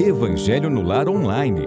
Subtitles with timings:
[0.00, 1.66] Evangelho no Lar Online.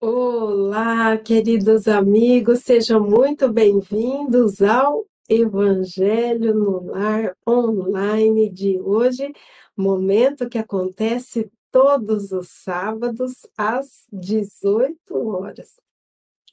[0.00, 9.32] Olá, queridos amigos, sejam muito bem-vindos ao Evangelho no Lar Online de hoje,
[9.76, 15.76] momento que acontece todos os sábados às 18 horas.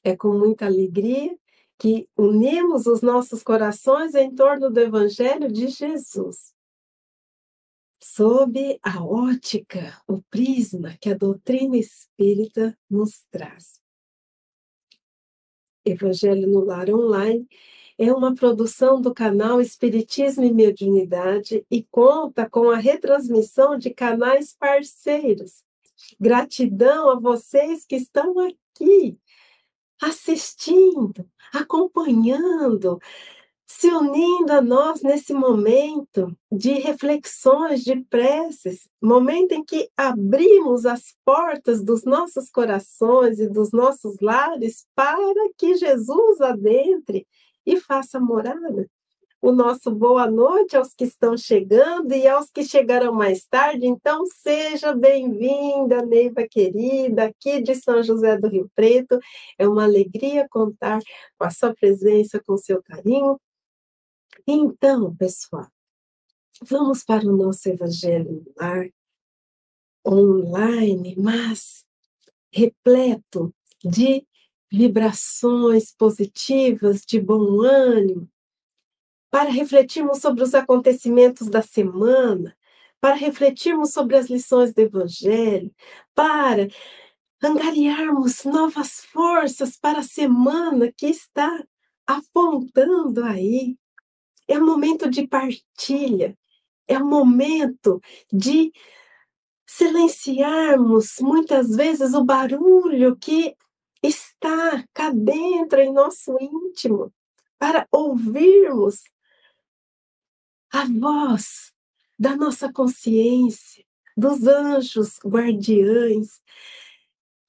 [0.04, 1.36] É com muita alegria
[1.80, 6.54] que unimos os nossos corações em torno do Evangelho de Jesus
[8.02, 13.80] sob a ótica, o prisma que a doutrina espírita nos traz.
[15.86, 17.48] Evangelho no Lar Online
[17.98, 24.56] é uma produção do canal Espiritismo e Mediunidade e conta com a retransmissão de canais
[24.60, 25.64] parceiros.
[26.20, 29.20] Gratidão a vocês que estão aqui
[30.02, 33.00] assistindo, acompanhando,
[33.78, 41.16] se unindo a nós nesse momento de reflexões, de preces, momento em que abrimos as
[41.24, 47.26] portas dos nossos corações e dos nossos lares para que Jesus adentre
[47.66, 48.88] e faça morada.
[49.42, 53.88] O nosso boa noite aos que estão chegando e aos que chegarão mais tarde.
[53.88, 59.18] Então, seja bem-vinda, Neiva querida, aqui de São José do Rio Preto.
[59.58, 61.00] É uma alegria contar
[61.40, 63.40] com a sua presença, com seu carinho
[64.48, 65.68] então, pessoal,
[66.62, 68.90] vamos para o nosso Evangelho lar,
[70.06, 71.86] online, mas
[72.52, 74.26] repleto de
[74.72, 78.30] vibrações positivas, de bom ânimo,
[79.30, 82.56] para refletirmos sobre os acontecimentos da semana,
[83.00, 85.74] para refletirmos sobre as lições do Evangelho,
[86.14, 86.68] para
[87.42, 91.66] angariarmos novas forças para a semana que está
[92.06, 93.78] apontando aí
[94.52, 96.38] é um momento de partilha,
[96.88, 98.72] é um momento de
[99.66, 103.56] silenciarmos muitas vezes o barulho que
[104.04, 107.14] está cá dentro em nosso íntimo,
[107.58, 109.04] para ouvirmos
[110.74, 111.72] a voz
[112.18, 113.86] da nossa consciência,
[114.18, 116.42] dos anjos guardiães,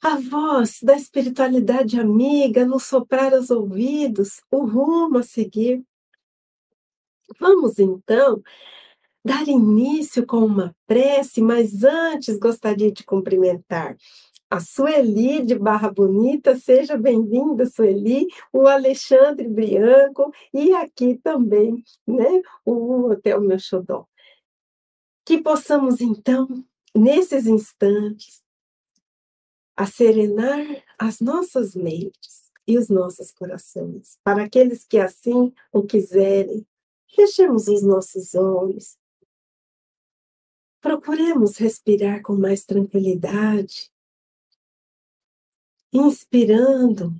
[0.01, 5.85] a voz da espiritualidade amiga nos soprar os ouvidos, o rumo a seguir.
[7.39, 8.43] Vamos então
[9.25, 13.97] dar início com uma prece, mas antes gostaria de cumprimentar
[14.53, 22.43] a Sueli de Barra Bonita, seja bem-vinda, Sueli, o Alexandre Brianco e aqui também, né,
[22.63, 24.05] o Hotel Meu Xodó.
[25.25, 26.47] Que possamos então,
[26.95, 28.43] nesses instantes,
[29.75, 30.67] a serenar
[30.99, 36.67] as nossas mentes e os nossos corações, para aqueles que assim o quiserem,
[37.15, 38.97] Fechemos os nossos olhos.
[40.81, 43.93] Procuremos respirar com mais tranquilidade,
[45.93, 47.15] inspirando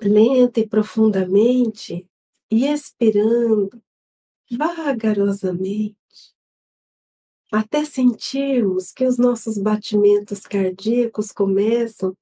[0.00, 2.08] lenta e profundamente
[2.50, 3.82] e expirando
[4.50, 5.96] vagarosamente,
[7.50, 12.16] até sentirmos que os nossos batimentos cardíacos começam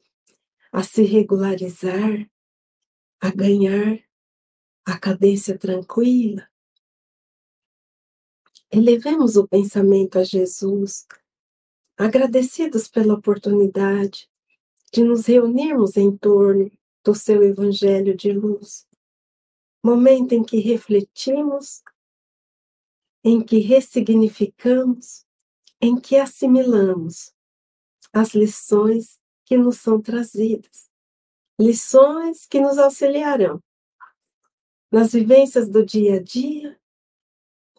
[0.73, 2.31] a se regularizar,
[3.21, 4.03] a ganhar
[4.85, 6.50] a cadência tranquila.
[8.73, 11.07] Elevemos o pensamento a Jesus,
[11.97, 14.31] agradecidos pela oportunidade
[14.93, 16.71] de nos reunirmos em torno
[17.05, 18.87] do seu Evangelho de luz.
[19.83, 21.83] Momento em que refletimos,
[23.25, 25.27] em que ressignificamos,
[25.81, 27.35] em que assimilamos
[28.13, 30.89] as lições que nos são trazidas.
[31.59, 33.63] Lições que nos auxiliarão
[34.91, 36.80] nas vivências do dia a dia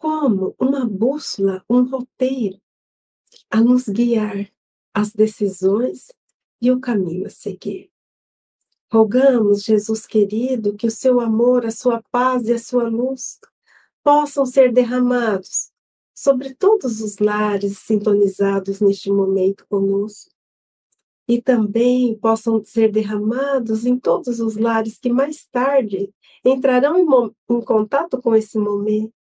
[0.02, 2.60] como uma bússola, um roteiro
[3.48, 4.50] a nos guiar
[4.92, 6.08] as decisões
[6.60, 7.88] e o caminho a seguir.
[8.92, 13.38] Rogamos, Jesus querido, que o seu amor, a sua paz e a sua luz
[14.02, 15.70] possam ser derramados
[16.12, 20.32] sobre todos os lares sintonizados neste momento conosco
[21.28, 26.12] e também possam ser derramados em todos os lares que mais tarde
[26.44, 27.06] entrarão em,
[27.54, 29.21] em contato com esse momento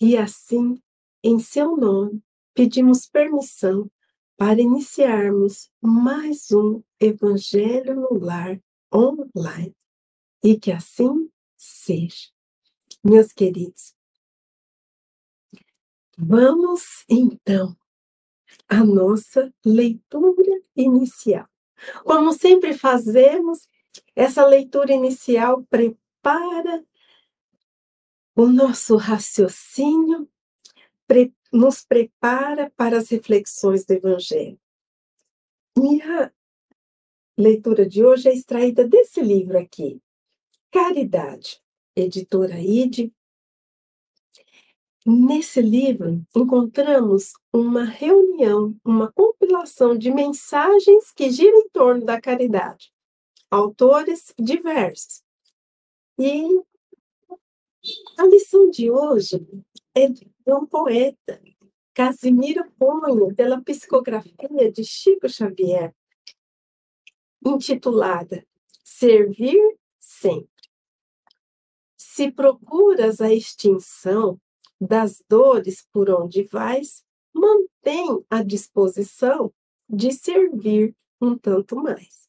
[0.00, 0.80] e assim,
[1.22, 2.22] em seu nome,
[2.54, 3.90] pedimos permissão
[4.36, 8.60] para iniciarmos mais um Evangelho no Lar
[8.94, 9.74] online.
[10.42, 12.28] E que assim seja.
[13.02, 13.94] Meus queridos,
[16.16, 17.76] vamos então
[18.68, 21.46] à nossa leitura inicial.
[22.04, 23.68] Como sempre fazemos,
[24.14, 26.84] essa leitura inicial prepara
[28.38, 30.30] o nosso raciocínio,
[31.08, 34.60] prepara nos prepara para as reflexões do Evangelho.
[35.76, 36.30] E a
[37.36, 40.00] leitura de hoje é extraída desse livro aqui,
[40.70, 41.60] Caridade,
[41.96, 43.12] editora IDE.
[45.04, 52.92] Nesse livro, encontramos uma reunião, uma compilação de mensagens que giram em torno da caridade.
[53.50, 55.24] Autores diversos.
[56.18, 56.62] E
[58.16, 59.46] a lição de hoje
[59.94, 61.40] é de um poeta,
[61.94, 65.94] Casimiro Cunha, pela psicografia de Chico Xavier,
[67.44, 68.46] intitulada
[68.84, 70.48] Servir Sempre.
[71.96, 74.40] Se procuras a extinção
[74.80, 79.52] das dores por onde vais, mantém a disposição
[79.88, 82.28] de servir um tanto mais.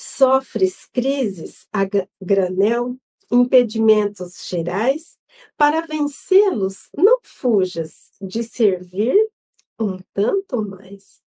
[0.00, 1.82] Sofres crises a
[2.20, 2.96] granel,
[3.30, 5.18] impedimentos gerais,
[5.56, 9.16] para vencê-los, não fujas de servir
[9.78, 11.22] um tanto mais.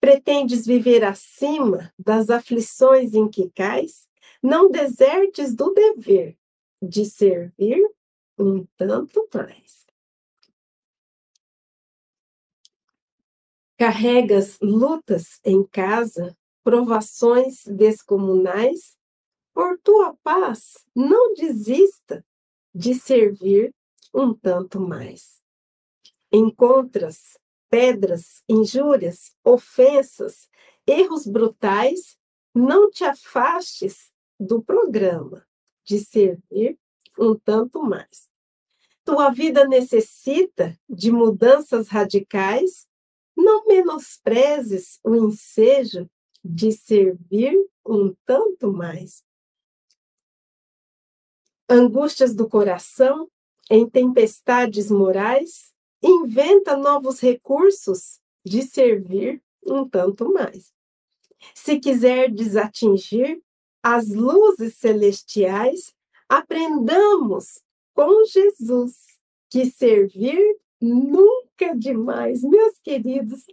[0.00, 4.08] Pretendes viver acima das aflições em que cais?
[4.42, 6.38] Não desertes do dever
[6.80, 7.78] de servir
[8.38, 9.86] um tanto mais.
[13.76, 18.96] Carregas lutas em casa, provações descomunais,
[19.60, 22.24] por tua paz não desista
[22.74, 23.74] de servir
[24.14, 25.42] um tanto mais.
[26.32, 30.48] Encontras pedras, injúrias, ofensas,
[30.86, 32.16] erros brutais,
[32.54, 34.10] não te afastes
[34.40, 35.46] do programa
[35.84, 36.78] de servir
[37.18, 38.30] um tanto mais.
[39.04, 42.88] Tua vida necessita de mudanças radicais,
[43.36, 46.08] não menosprezes o ensejo
[46.42, 47.54] de servir
[47.84, 49.22] um tanto mais
[51.70, 53.30] angústias do coração,
[53.70, 55.72] em tempestades morais,
[56.02, 60.72] inventa novos recursos de servir um tanto mais.
[61.54, 63.40] Se quiser desatingir
[63.82, 65.94] as luzes celestiais,
[66.28, 67.62] aprendamos
[67.94, 68.96] com Jesus
[69.48, 72.42] que servir nunca demais.
[72.42, 73.44] Meus queridos,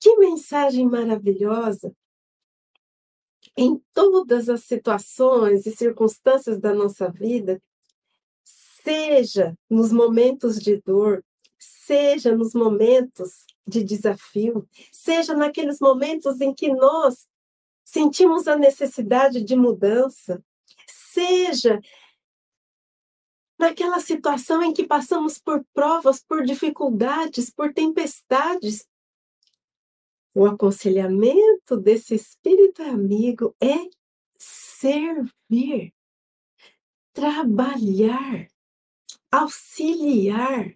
[0.00, 1.94] que mensagem maravilhosa
[3.58, 7.60] em todas as situações e circunstâncias da nossa vida,
[8.44, 11.24] seja nos momentos de dor,
[11.58, 17.26] seja nos momentos de desafio, seja naqueles momentos em que nós
[17.84, 20.40] sentimos a necessidade de mudança,
[20.86, 21.80] seja
[23.58, 28.86] naquela situação em que passamos por provas, por dificuldades, por tempestades,
[30.38, 33.90] o aconselhamento desse espírito amigo é
[34.38, 35.92] servir,
[37.12, 38.46] trabalhar,
[39.32, 40.72] auxiliar.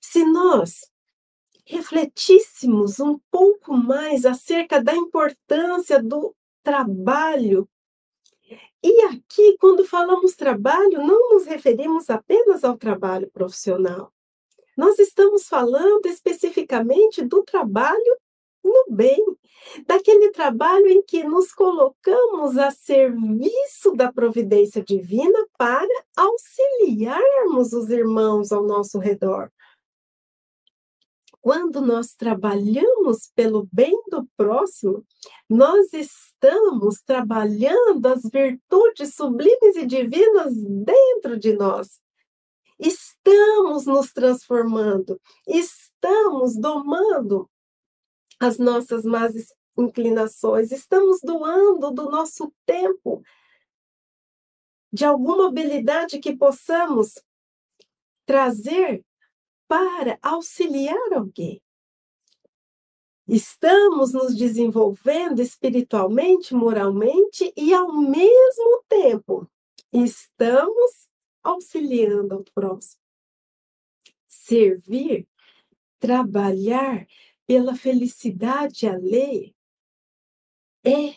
[0.00, 0.88] Se nós
[1.64, 6.32] refletíssemos um pouco mais acerca da importância do
[6.62, 7.68] trabalho,
[8.80, 14.12] e aqui, quando falamos trabalho, não nos referimos apenas ao trabalho profissional.
[14.76, 18.16] Nós estamos falando especificamente do trabalho
[18.66, 19.24] no bem,
[19.86, 28.52] daquele trabalho em que nos colocamos a serviço da providência divina para auxiliarmos os irmãos
[28.52, 29.50] ao nosso redor.
[31.40, 35.04] Quando nós trabalhamos pelo bem do próximo,
[35.48, 42.00] nós estamos trabalhando as virtudes sublimes e divinas dentro de nós.
[42.80, 47.48] Estamos nos transformando, estamos domando
[48.38, 49.32] as nossas más
[49.76, 53.22] inclinações, estamos doando do nosso tempo,
[54.92, 57.14] de alguma habilidade que possamos
[58.24, 59.04] trazer
[59.68, 61.62] para auxiliar alguém.
[63.28, 69.50] Estamos nos desenvolvendo espiritualmente, moralmente e, ao mesmo tempo,
[69.92, 71.08] estamos
[71.42, 73.02] auxiliando ao próximo.
[74.28, 75.26] Servir,
[75.98, 77.04] trabalhar
[77.46, 79.54] pela felicidade alheia
[80.84, 81.14] é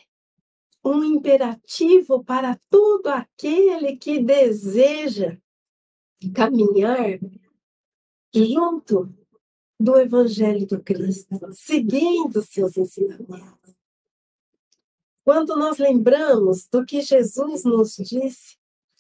[0.84, 5.38] um imperativo para todo aquele que deseja
[6.34, 7.20] caminhar
[8.34, 9.14] junto
[9.80, 13.76] do Evangelho do Cristo, seguindo seus ensinamentos.
[15.24, 18.58] Quando nós lembramos do que Jesus nos disse,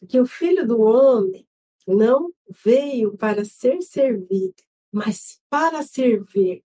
[0.07, 1.45] que o Filho do Homem
[1.85, 2.31] não
[2.63, 4.55] veio para ser servido,
[4.91, 6.63] mas para servir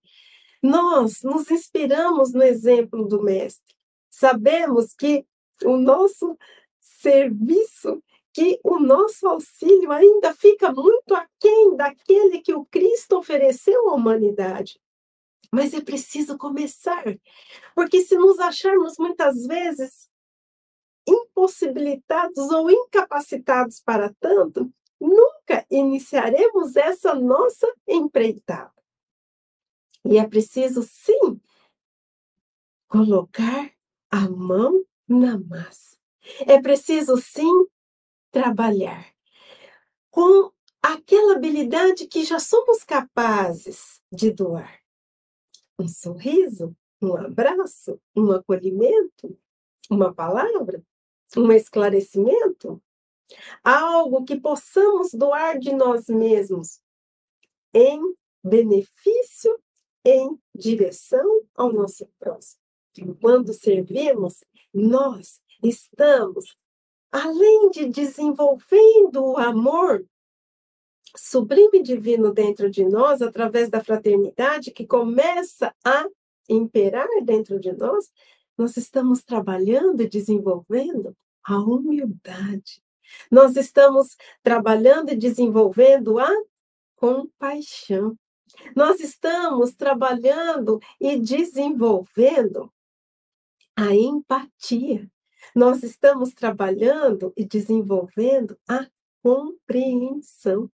[0.65, 3.75] nós nos inspiramos no exemplo do Mestre.
[4.09, 5.25] Sabemos que
[5.63, 6.37] o nosso
[6.79, 8.01] serviço
[8.33, 14.77] que o nosso auxílio ainda fica muito aquém daquele que o Cristo ofereceu à humanidade.
[15.49, 17.05] Mas é preciso começar,
[17.73, 20.09] porque se nos acharmos muitas vezes
[21.07, 24.69] impossibilitados ou incapacitados para tanto,
[24.99, 28.74] nunca iniciaremos essa nossa empreitada.
[30.07, 31.41] E é preciso, sim,
[32.87, 33.71] colocar
[34.11, 35.97] a mão na massa.
[36.45, 37.65] É preciso, sim,
[38.31, 39.13] trabalhar
[40.11, 44.79] com aquela habilidade que já somos capazes de doar.
[45.77, 49.37] Um sorriso, um abraço, um acolhimento,
[49.89, 50.83] uma palavra,
[51.35, 52.81] um esclarecimento,
[53.63, 56.79] algo que possamos doar de nós mesmos
[57.73, 57.99] em
[58.43, 59.59] benefício,
[60.05, 62.61] em direção ao nosso próximo.
[63.19, 64.43] Quando servimos,
[64.73, 66.55] nós estamos,
[67.11, 70.05] além de desenvolvendo o amor
[71.17, 76.07] sublime divino dentro de nós, através da fraternidade que começa a
[76.47, 78.11] imperar dentro de nós,
[78.57, 82.81] nós estamos trabalhando e desenvolvendo a humildade.
[83.29, 86.29] Nós estamos trabalhando e desenvolvendo a
[86.95, 88.17] compaixão.
[88.75, 92.71] Nós estamos trabalhando e desenvolvendo
[93.75, 95.09] a empatia.
[95.55, 98.87] Nós estamos trabalhando e desenvolvendo a
[99.21, 100.69] compreensão.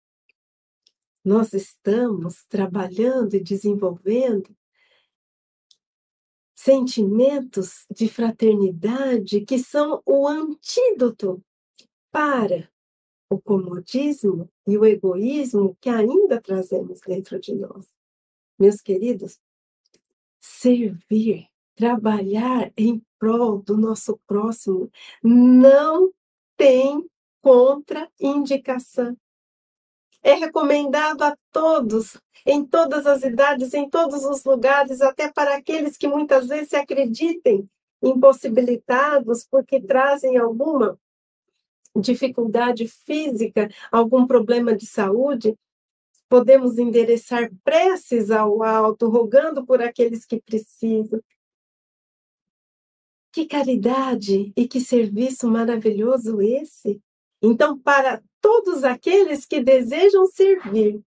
[1.23, 4.55] Nós estamos trabalhando e desenvolvendo
[6.55, 11.43] sentimentos de fraternidade que são o antídoto
[12.11, 12.70] para
[13.31, 17.87] o comodismo e o egoísmo que ainda trazemos dentro de nós.
[18.59, 19.39] Meus queridos,
[20.37, 24.91] servir, trabalhar em prol do nosso próximo
[25.23, 26.11] não
[26.57, 27.09] tem
[27.41, 29.15] contraindicação.
[30.21, 35.95] É recomendado a todos, em todas as idades, em todos os lugares, até para aqueles
[35.95, 37.67] que muitas vezes se acreditem
[38.03, 40.99] impossibilitados porque trazem alguma
[41.95, 45.57] dificuldade física, algum problema de saúde,
[46.29, 51.21] podemos endereçar preces ao alto, rogando por aqueles que precisam.
[53.33, 57.01] Que caridade e que serviço maravilhoso esse!
[57.41, 61.01] Então, para todos aqueles que desejam servir,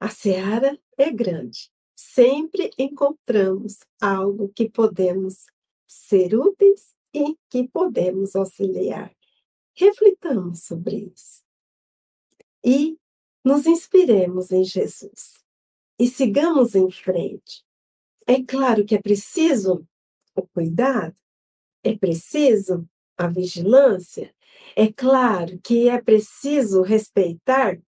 [0.00, 1.70] a seara é grande.
[1.94, 5.46] Sempre encontramos algo que podemos
[5.86, 9.14] ser úteis e que podemos auxiliar.
[9.76, 11.44] Reflitamos sobre isso.
[12.64, 12.98] E
[13.44, 15.34] nos inspiremos em Jesus.
[15.98, 17.64] E sigamos em frente.
[18.26, 19.86] É claro que é preciso
[20.34, 21.14] o cuidado,
[21.82, 24.34] é preciso a vigilância,
[24.74, 27.80] é claro que é preciso respeitar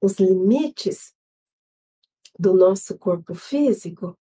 [0.00, 1.12] os limites
[2.38, 4.16] do nosso corpo físico,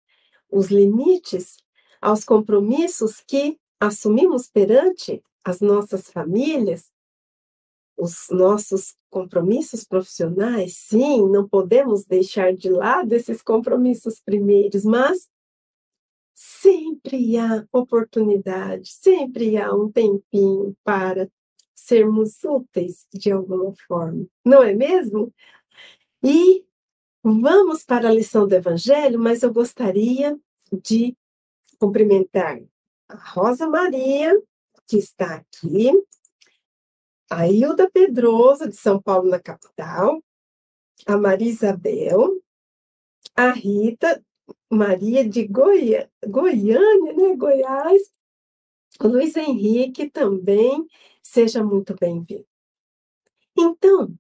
[0.50, 1.58] os limites
[2.02, 6.92] aos compromissos que assumimos perante as nossas famílias,
[7.98, 15.30] os nossos compromissos profissionais, sim, não podemos deixar de lado esses compromissos primeiros, mas
[16.36, 21.32] sempre há oportunidade, sempre há um tempinho para
[21.74, 25.34] sermos úteis de alguma forma, não é mesmo?
[26.22, 26.66] E
[27.24, 30.38] vamos para a lição do Evangelho, mas eu gostaria
[30.84, 31.16] de
[31.80, 32.62] cumprimentar
[33.08, 34.38] a Rosa Maria,
[34.88, 35.92] que está aqui,
[37.30, 40.24] a Hilda Pedroso, de São Paulo, na capital,
[41.06, 42.42] a Maria Isabel,
[43.36, 44.24] a Rita
[44.70, 48.02] Maria de Goiânia, Goiânia, né, Goiás,
[49.00, 50.88] o Luiz Henrique também,
[51.22, 52.48] seja muito bem-vindo.
[53.56, 54.14] Então,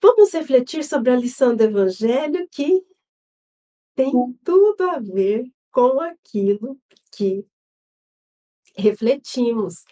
[0.00, 2.84] vamos refletir sobre a lição do Evangelho que
[3.94, 4.12] tem
[4.44, 6.78] tudo a ver com aquilo
[7.10, 7.46] que
[8.76, 9.84] refletimos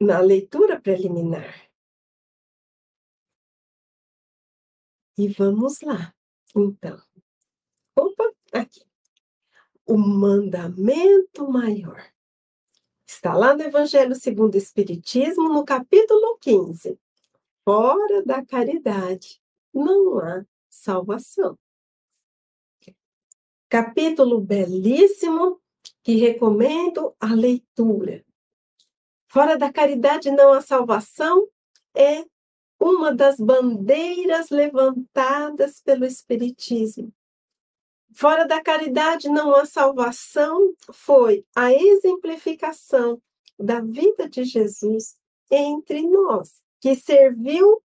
[0.00, 1.66] na leitura preliminar.
[5.18, 6.14] E vamos lá,
[6.54, 7.00] então.
[7.98, 8.84] Opa, aqui.
[9.86, 12.12] O mandamento maior.
[13.06, 16.98] Está lá no Evangelho segundo o Espiritismo, no capítulo 15.
[17.64, 19.40] Fora da caridade
[19.72, 21.58] não há salvação.
[23.68, 25.60] Capítulo belíssimo
[26.06, 28.24] que recomendo a leitura.
[29.26, 31.48] Fora da caridade não há salvação
[31.96, 32.24] é
[32.78, 37.12] uma das bandeiras levantadas pelo Espiritismo.
[38.14, 43.20] Fora da caridade não há salvação foi a exemplificação
[43.58, 45.16] da vida de Jesus
[45.50, 47.82] entre nós, que serviu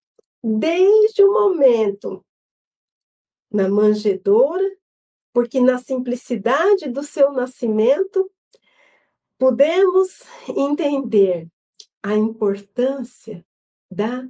[0.40, 2.24] desde o momento
[3.50, 4.70] na manjedoura,
[5.34, 8.30] porque na simplicidade do seu nascimento
[9.36, 11.48] podemos entender
[12.00, 13.44] a importância
[13.90, 14.28] da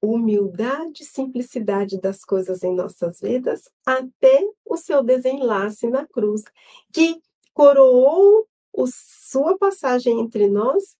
[0.00, 6.44] humildade e simplicidade das coisas em nossas vidas até o seu desenlace na cruz,
[6.92, 7.20] que
[7.52, 10.96] coroou o, sua passagem entre nós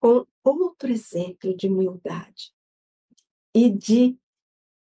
[0.00, 2.52] com outro exemplo de humildade
[3.54, 4.18] e de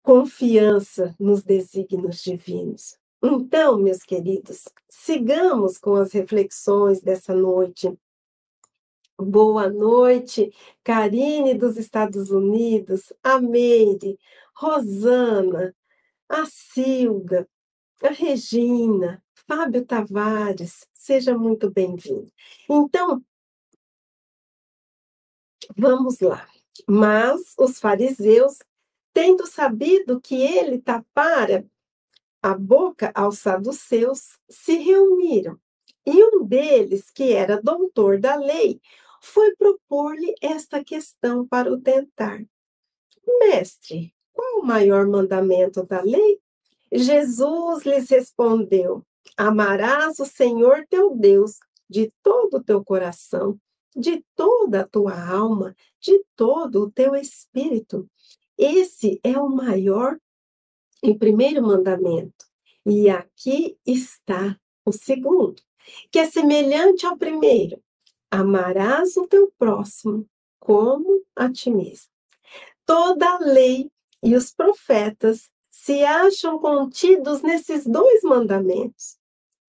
[0.01, 2.98] confiança nos desígnios divinos.
[3.21, 7.97] Então, meus queridos, sigamos com as reflexões dessa noite
[9.21, 10.49] Boa noite,
[10.81, 14.17] Karine dos Estados Unidos, a Meire,
[14.55, 15.75] Rosana,
[16.29, 17.45] a Silda,
[18.01, 22.31] a Regina, Fábio Tavares, seja muito bem-vindo.
[22.69, 23.21] Então,
[25.75, 26.47] vamos lá.
[26.87, 28.59] Mas os fariseus,
[29.13, 31.69] tendo sabido que ele tapara
[32.41, 35.59] a boca aos saduceus, se reuniram.
[36.05, 38.81] E um deles, que era doutor da lei,
[39.21, 42.43] foi propor-lhe esta questão para o tentar.
[43.39, 46.39] Mestre, qual o maior mandamento da lei?
[46.91, 49.05] Jesus lhes respondeu:
[49.37, 53.59] Amarás o Senhor teu Deus de todo o teu coração,
[53.95, 58.09] de toda a tua alma, de todo o teu espírito.
[58.57, 60.17] Esse é o maior
[61.01, 62.45] e primeiro mandamento.
[62.85, 65.61] E aqui está o segundo,
[66.11, 67.81] que é semelhante ao primeiro.
[68.31, 70.27] Amarás o teu próximo
[70.59, 72.09] como a ti mesmo.
[72.85, 73.91] Toda a lei
[74.21, 79.17] e os profetas se acham contidos nesses dois mandamentos.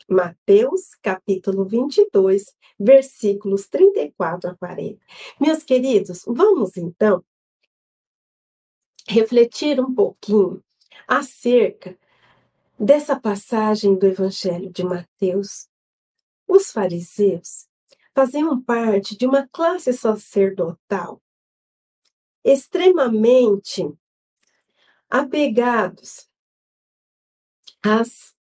[0.08, 2.46] Mateus, capítulo 22,
[2.78, 4.98] versículos 34 a 40.
[5.40, 7.24] Meus queridos, vamos então
[9.06, 10.62] refletir um pouquinho
[11.06, 11.98] acerca
[12.78, 15.68] dessa passagem do Evangelho de Mateus.
[16.46, 17.68] Os fariseus
[18.14, 21.20] faziam parte de uma classe sacerdotal
[22.44, 23.86] extremamente
[25.08, 26.28] apegados
[27.82, 28.34] às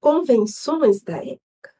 [0.00, 1.74] convenções da época.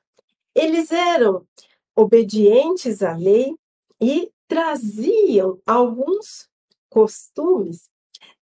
[0.54, 1.46] Eles eram
[1.94, 3.56] obedientes à lei
[4.00, 6.48] e traziam alguns
[6.88, 7.90] costumes,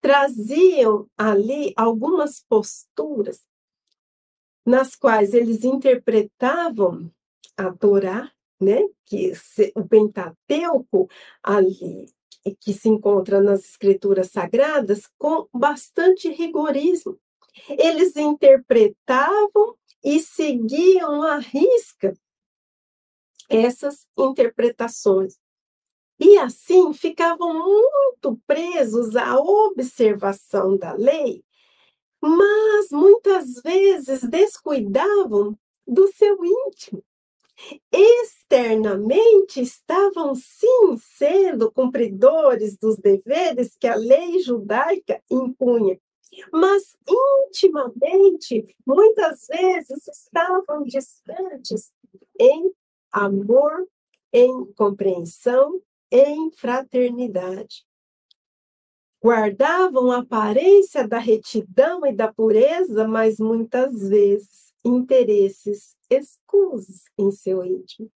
[0.01, 3.45] traziam ali algumas posturas
[4.65, 7.11] nas quais eles interpretavam
[7.57, 8.31] a Torá
[8.61, 8.83] né?
[9.05, 9.33] Que
[9.75, 11.09] o Pentateuco
[11.43, 12.07] ali
[12.61, 17.19] que se encontra nas escrituras sagradas com bastante rigorismo.
[17.69, 22.17] Eles interpretavam e seguiam à risca
[23.49, 25.37] essas interpretações.
[26.19, 31.45] E assim ficavam muito presos à observação da lei,
[32.21, 37.05] mas muitas vezes descuidavam do seu íntimo.
[37.91, 45.99] Externamente estavam sim sendo cumpridores dos deveres que a lei judaica impunha,
[46.53, 46.97] mas
[47.49, 51.93] intimamente, muitas vezes estavam distantes
[52.39, 52.73] em
[53.11, 53.89] amor,
[54.33, 57.85] em compreensão, em fraternidade.
[59.23, 67.65] Guardavam a aparência da retidão e da pureza, mas muitas vezes interesses escusos em seu
[67.65, 68.11] íntimo.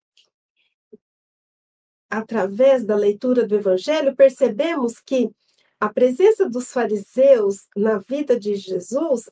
[2.10, 5.30] Através da leitura do Evangelho, percebemos que
[5.80, 9.30] a presença dos fariseus na vida de Jesus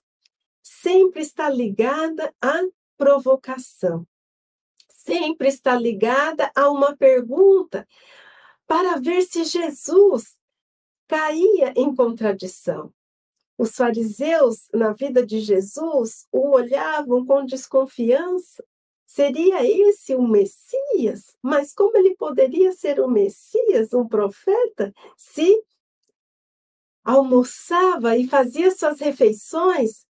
[0.62, 2.62] sempre está ligada à
[2.96, 4.06] provocação,
[4.88, 7.86] sempre está ligada a uma pergunta
[8.66, 10.36] para ver se Jesus
[11.06, 12.92] caía em contradição.
[13.58, 18.62] Os fariseus, na vida de Jesus, o olhavam com desconfiança.
[19.06, 21.34] Seria esse o Messias?
[21.40, 25.64] Mas como ele poderia ser o Messias, um profeta, se
[27.02, 30.04] almoçava e fazia suas refeições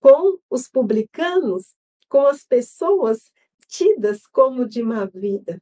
[0.00, 1.74] com os publicanos,
[2.08, 3.30] com as pessoas
[3.68, 5.60] tidas como de má vida?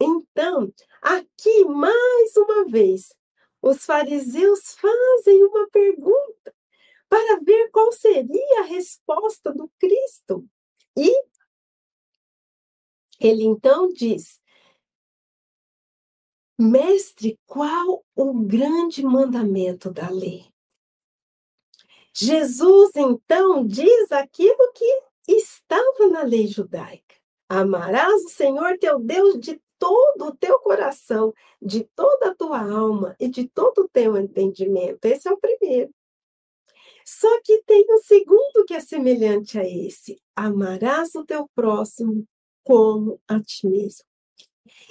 [0.00, 3.14] Então, aqui mais uma vez,
[3.60, 6.54] os fariseus fazem uma pergunta
[7.08, 10.48] para ver qual seria a resposta do Cristo.
[10.96, 11.10] E
[13.20, 14.40] ele então diz:
[16.58, 20.52] Mestre, qual o grande mandamento da lei?
[22.14, 27.14] Jesus então diz aquilo que estava na lei judaica:
[27.48, 33.16] Amarás o Senhor teu Deus de todo o teu coração, de toda a tua alma
[33.18, 35.04] e de todo o teu entendimento.
[35.04, 35.92] Esse é o primeiro.
[37.04, 42.24] Só que tem um segundo que é semelhante a esse: amarás o teu próximo
[42.62, 44.04] como a ti mesmo.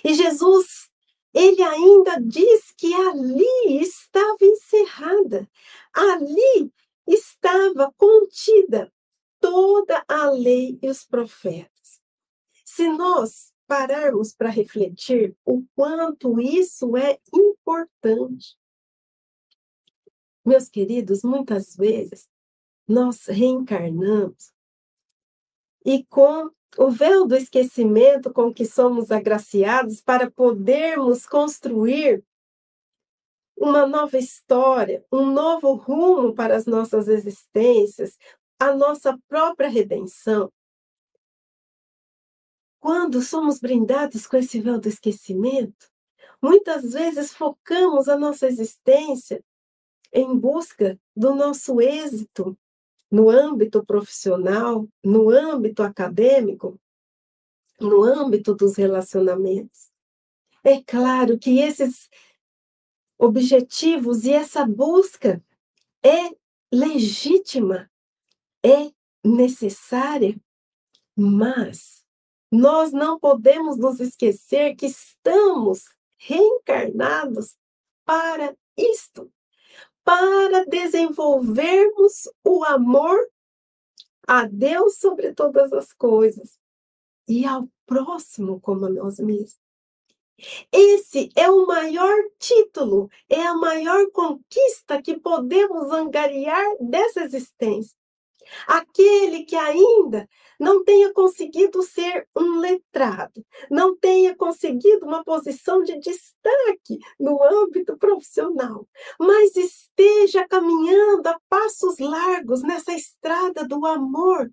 [0.03, 0.89] E Jesus,
[1.33, 5.49] ele ainda diz que ali estava encerrada,
[5.93, 6.69] ali
[7.07, 8.91] estava contida
[9.39, 12.01] toda a lei e os profetas.
[12.65, 18.57] Se nós pararmos para refletir o quanto isso é importante,
[20.45, 22.27] meus queridos, muitas vezes
[22.85, 24.51] nós reencarnamos
[25.85, 32.21] e com o véu do esquecimento com que somos agraciados para podermos construir
[33.55, 38.17] uma nova história, um novo rumo para as nossas existências,
[38.59, 40.51] a nossa própria redenção.
[42.81, 45.87] Quando somos brindados com esse véu do esquecimento,
[46.41, 49.43] muitas vezes focamos a nossa existência
[50.11, 52.57] em busca do nosso êxito
[53.09, 56.81] no âmbito profissional, no âmbito acadêmico,
[57.79, 59.91] no âmbito dos relacionamentos.
[60.63, 62.09] É claro que esses
[63.15, 65.43] objetivos e essa busca
[66.03, 66.35] é
[66.73, 67.91] legítima,
[68.65, 68.91] é
[69.23, 70.35] necessária,
[71.15, 72.00] mas
[72.51, 75.85] nós não podemos nos esquecer que estamos
[76.17, 77.55] reencarnados
[78.05, 79.31] para isto
[80.03, 83.17] para desenvolvermos o amor
[84.27, 86.59] a Deus sobre todas as coisas
[87.27, 89.59] e ao próximo como a nós mesmos.
[90.71, 97.95] Esse é o maior título, é a maior conquista que podemos angariar dessa existência.
[98.67, 100.27] Aquele que ainda
[100.59, 107.97] não tenha conseguido ser um letrado, não tenha conseguido uma posição de destaque no âmbito
[107.97, 108.87] profissional,
[109.19, 114.51] mas esteja caminhando a passos largos nessa estrada do amor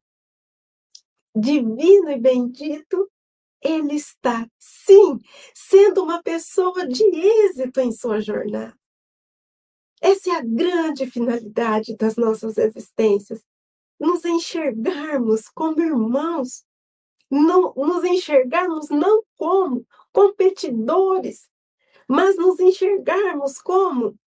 [1.34, 3.11] divino e bendito,
[3.61, 5.18] ele está, sim,
[5.54, 8.76] sendo uma pessoa de êxito em sua jornada.
[10.00, 13.44] Essa é a grande finalidade das nossas existências
[13.98, 16.64] nos enxergarmos como irmãos,
[17.30, 21.48] não, nos enxergarmos não como competidores,
[22.08, 24.18] mas nos enxergarmos como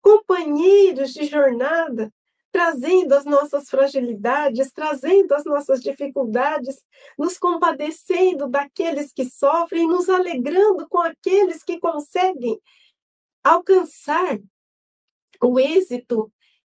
[0.00, 2.12] companheiros de jornada,
[2.50, 6.84] trazendo as nossas fragilidades, trazendo as nossas dificuldades,
[7.16, 12.60] nos compadecendo daqueles que sofrem, nos alegrando com aqueles que conseguem
[13.42, 14.38] alcançar
[15.40, 16.30] o êxito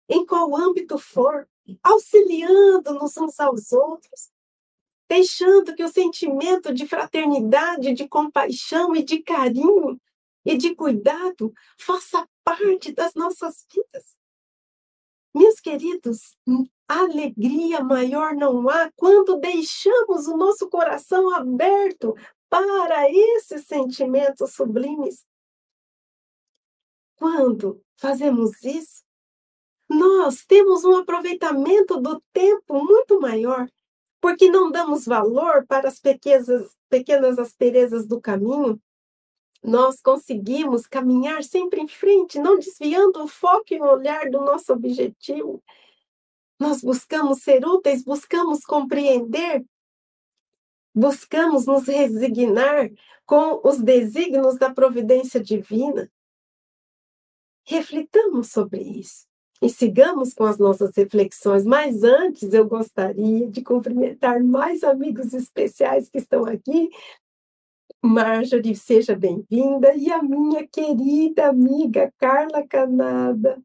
[0.08, 1.48] em qual âmbito for,
[1.84, 4.32] auxiliando-nos uns aos outros,
[5.10, 9.99] deixando que o sentimento de fraternidade, de compaixão e de carinho
[10.43, 14.15] e de cuidado faça parte das nossas vidas.
[15.34, 16.38] Meus queridos,
[16.88, 22.15] alegria maior não há quando deixamos o nosso coração aberto
[22.49, 25.25] para esses sentimentos sublimes.
[27.15, 29.05] Quando fazemos isso,
[29.95, 33.69] nós temos um aproveitamento do tempo muito maior,
[34.21, 38.81] porque não damos valor para as pequenas, pequenas asperezas do caminho.
[39.63, 44.73] Nós conseguimos caminhar sempre em frente, não desviando o foco e o olhar do nosso
[44.73, 45.63] objetivo.
[46.60, 49.65] Nós buscamos ser úteis, buscamos compreender,
[50.93, 52.89] buscamos nos resignar
[53.25, 56.10] com os desígnios da providência divina.
[57.65, 59.25] Reflitamos sobre isso
[59.65, 61.65] e sigamos com as nossas reflexões.
[61.65, 66.89] Mas antes, eu gostaria de cumprimentar mais amigos especiais que estão aqui.
[67.99, 73.60] Marjorie, seja bem-vinda, e a minha querida amiga Carla Canada,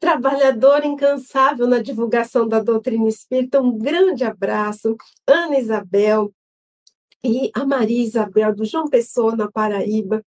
[0.00, 3.62] trabalhadora incansável na divulgação da doutrina espírita.
[3.62, 6.34] Um grande abraço, Ana Isabel
[7.22, 10.24] e a Maria Isabel do João Pessoa, na Paraíba.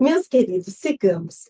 [0.00, 1.48] Meus queridos, sigamos.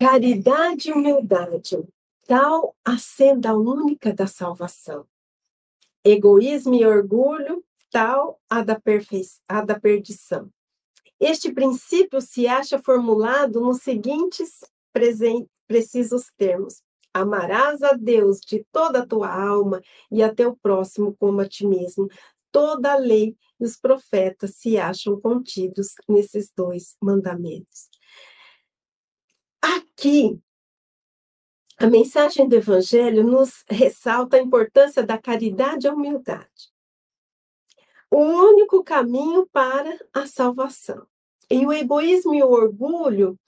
[0.00, 1.78] Caridade e humildade,
[2.26, 5.06] tal a senda única da salvação.
[6.02, 8.80] Egoísmo e orgulho, tal a da,
[9.46, 10.50] a da perdição.
[11.20, 14.60] Este princípio se acha formulado nos seguintes
[15.66, 21.42] precisos termos: Amarás a Deus de toda a tua alma e a teu próximo como
[21.42, 22.08] a ti mesmo.
[22.50, 27.88] Toda a lei e os profetas se acham contidos nesses dois mandamentos.
[29.64, 30.38] Aqui,
[31.78, 36.70] a mensagem do Evangelho nos ressalta a importância da caridade e a humildade.
[38.10, 41.06] o único caminho para a salvação.
[41.50, 43.38] E o egoísmo e o orgulho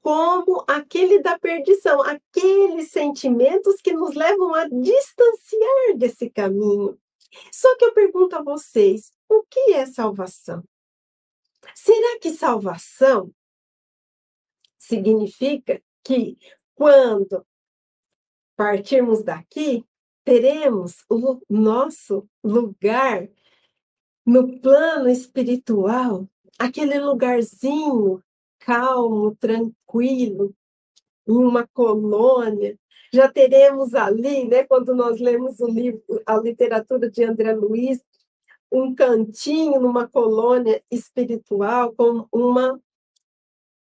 [0.00, 6.96] como aquele da perdição, aqueles sentimentos que nos levam a distanciar desse caminho.
[7.52, 10.62] Só que eu pergunto a vocês, o que é salvação?
[11.74, 13.32] Será que salvação
[14.86, 16.36] significa que
[16.74, 17.44] quando
[18.56, 19.84] partirmos daqui,
[20.24, 23.28] teremos o nosso lugar
[24.26, 28.22] no plano espiritual, aquele lugarzinho
[28.58, 30.54] calmo, tranquilo,
[31.26, 32.78] em uma colônia.
[33.12, 38.02] Já teremos ali, né, quando nós lemos o livro, a literatura de André Luiz,
[38.70, 42.80] um cantinho numa colônia espiritual, com uma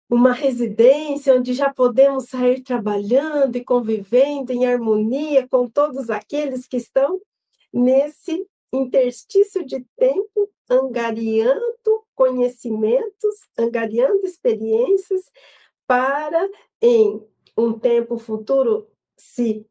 [0.10, 6.78] uma residência onde já podemos sair trabalhando e convivendo em harmonia com todos aqueles que
[6.78, 7.22] estão
[7.72, 15.22] nesse interstício de tempo, angariando conhecimentos, angariando experiências,
[15.86, 16.50] para
[16.82, 17.24] em
[17.56, 19.66] um tempo futuro se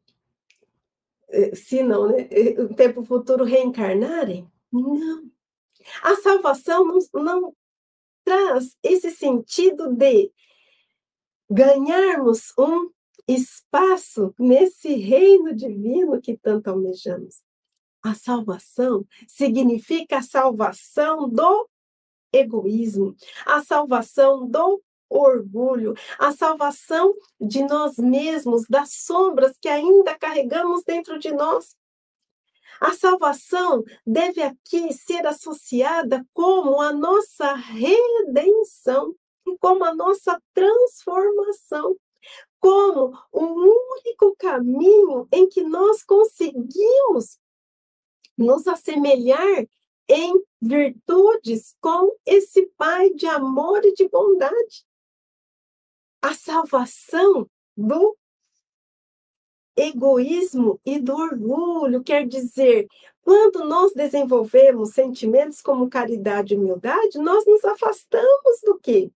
[1.29, 2.27] eh, se não, né?
[2.31, 4.49] Eh, um tempo futuro reencarnarem?
[4.71, 5.29] Não.
[6.03, 7.55] A salvação não, não
[8.29, 10.31] traz esse sentido de
[11.49, 12.91] ganharmos um
[13.27, 17.41] espaço nesse reino divino que tanto almejamos.
[18.03, 21.67] A salvação significa a salvação do
[22.31, 23.15] egoísmo,
[23.47, 31.17] a salvação do orgulho, a salvação de nós mesmos, das sombras que ainda carregamos dentro
[31.17, 31.75] de nós.
[32.79, 39.13] A salvação deve aqui ser associada como a nossa redenção,
[39.59, 41.97] como a nossa transformação,
[42.59, 47.37] como o único caminho em que nós conseguimos
[48.37, 49.67] nos assemelhar
[50.07, 54.85] em virtudes com esse Pai de amor e de bondade.
[56.21, 58.17] A salvação do
[59.79, 62.03] egoísmo e do orgulho.
[62.03, 62.87] Quer dizer,
[63.21, 69.11] quando nós desenvolvemos sentimentos como caridade e humildade, nós nos afastamos do quê?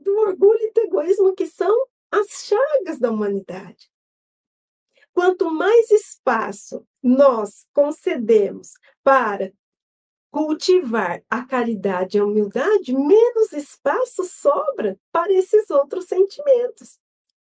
[0.00, 3.90] Do orgulho e do egoísmo, que são as chagas da humanidade.
[5.14, 8.72] Quanto mais espaço nós concedemos
[9.02, 9.52] para
[10.30, 16.98] cultivar a caridade e a humildade, menos espaço sobra para esses outros sentimentos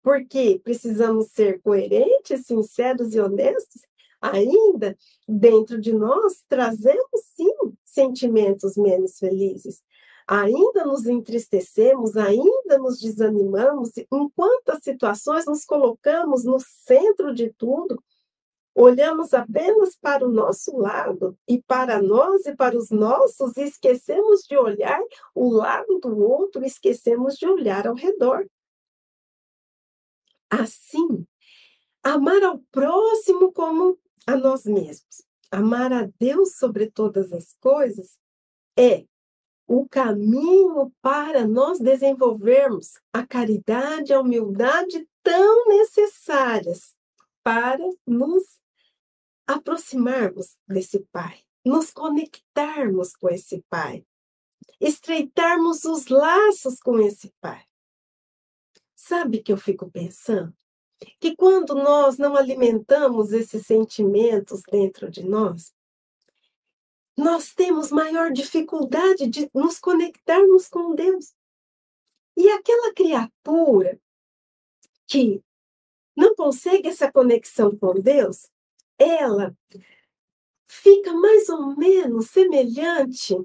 [0.07, 3.83] porque precisamos ser coerentes, sinceros e honestos,
[4.21, 7.51] ainda dentro de nós trazemos sim
[7.85, 9.83] sentimentos menos felizes.
[10.25, 18.01] Ainda nos entristecemos, ainda nos desanimamos, em quantas situações nos colocamos no centro de tudo,
[18.77, 24.43] olhamos apenas para o nosso lado e para nós e para os nossos, e esquecemos
[24.43, 25.01] de olhar
[25.35, 28.47] o lado do outro, esquecemos de olhar ao redor.
[30.51, 31.27] Assim,
[32.03, 38.19] amar ao próximo como a nós mesmos, amar a Deus sobre todas as coisas,
[38.77, 39.05] é
[39.67, 46.95] o caminho para nós desenvolvermos a caridade a humildade tão necessárias
[47.43, 48.61] para nos
[49.47, 54.05] aproximarmos desse Pai, nos conectarmos com esse Pai,
[54.81, 57.65] estreitarmos os laços com esse Pai.
[59.07, 60.53] Sabe que eu fico pensando?
[61.21, 65.73] Que quando nós não alimentamos esses sentimentos dentro de nós,
[67.17, 71.33] nós temos maior dificuldade de nos conectarmos com Deus.
[72.37, 73.97] E aquela criatura
[75.07, 75.41] que
[76.17, 78.51] não consegue essa conexão com Deus,
[78.99, 79.57] ela
[80.67, 83.37] fica mais ou menos semelhante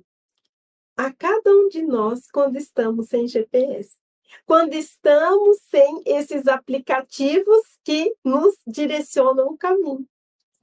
[0.98, 4.01] a cada um de nós quando estamos sem GPS
[4.46, 10.08] quando estamos sem esses aplicativos que nos direcionam o caminho.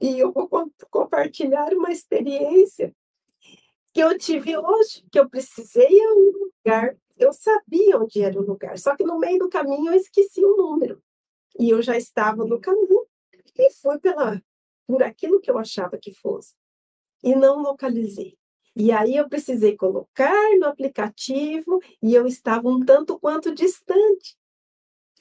[0.01, 0.49] E eu vou
[0.89, 2.95] compartilhar uma experiência
[3.93, 8.39] que eu tive hoje, que eu precisei ir a um lugar, eu sabia onde era
[8.39, 11.01] o lugar, só que no meio do caminho eu esqueci o número.
[11.59, 13.05] E eu já estava no caminho
[13.57, 14.41] e fui pela,
[14.87, 16.55] por aquilo que eu achava que fosse.
[17.21, 18.37] E não localizei.
[18.75, 24.37] E aí eu precisei colocar no aplicativo e eu estava um tanto quanto distante.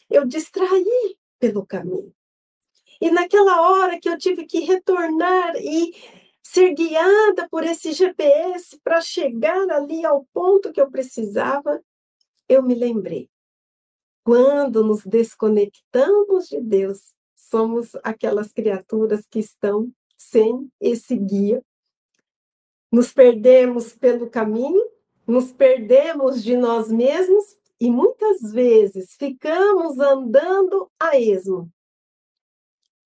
[0.08, 2.14] Eu distraí pelo caminho.
[3.00, 5.94] E naquela hora que eu tive que retornar e
[6.42, 11.82] ser guiada por esse GPS para chegar ali ao ponto que eu precisava,
[12.48, 13.30] eu me lembrei.
[14.24, 21.62] Quando nos desconectamos de Deus, somos aquelas criaturas que estão sem esse guia
[22.90, 24.82] nos perdemos pelo caminho,
[25.26, 31.70] nos perdemos de nós mesmos e muitas vezes ficamos andando a esmo.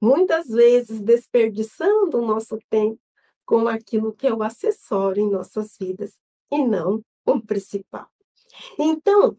[0.01, 3.01] Muitas vezes desperdiçando o nosso tempo
[3.45, 6.19] com aquilo que é o acessório em nossas vidas
[6.51, 8.09] e não o principal.
[8.79, 9.37] Então,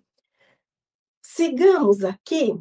[1.21, 2.59] sigamos aqui.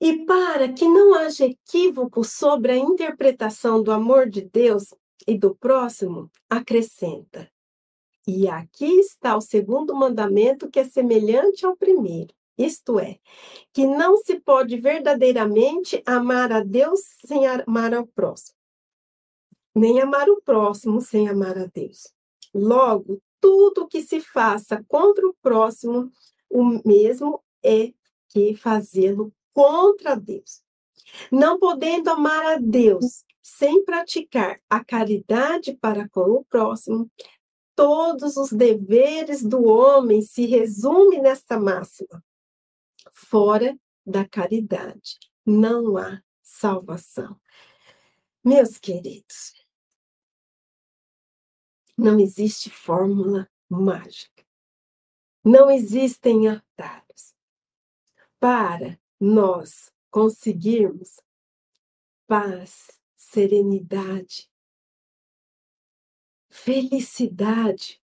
[0.00, 4.94] E para que não haja equívoco sobre a interpretação do amor de Deus
[5.26, 7.50] e do próximo, acrescenta:
[8.26, 12.34] E aqui está o segundo mandamento que é semelhante ao primeiro.
[12.58, 13.18] Isto é,
[13.72, 18.56] que não se pode verdadeiramente amar a Deus sem amar ao próximo,
[19.74, 22.10] nem amar o próximo sem amar a Deus.
[22.54, 26.10] Logo, tudo que se faça contra o próximo,
[26.48, 27.92] o mesmo é
[28.30, 30.62] que fazê-lo contra Deus.
[31.32, 37.10] Não podendo amar a Deus sem praticar a caridade para com o próximo,
[37.74, 42.22] todos os deveres do homem se resumem nesta máxima:
[43.10, 47.40] fora da caridade não há salvação.
[48.44, 49.54] Meus queridos,
[51.96, 54.44] não existe fórmula mágica.
[55.42, 57.34] Não existem atalhos
[58.38, 61.20] para nós conseguirmos
[62.26, 64.48] paz, serenidade,
[66.50, 68.00] felicidade,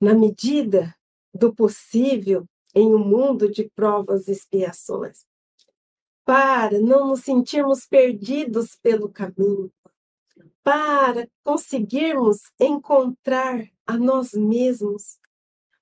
[0.00, 0.96] na medida
[1.32, 5.26] do possível em um mundo de provas e expiações,
[6.24, 9.72] para não nos sentirmos perdidos pelo caminho,
[10.62, 15.18] para conseguirmos encontrar a nós mesmos.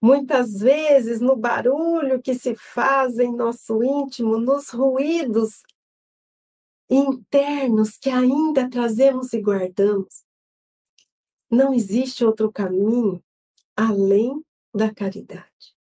[0.00, 5.62] Muitas vezes, no barulho que se faz em nosso íntimo, nos ruídos
[6.88, 10.24] internos que ainda trazemos e guardamos.
[11.50, 13.22] Não existe outro caminho
[13.76, 15.76] além da caridade.